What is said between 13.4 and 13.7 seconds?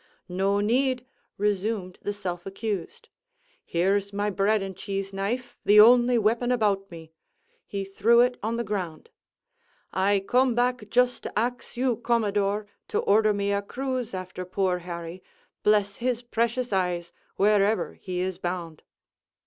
a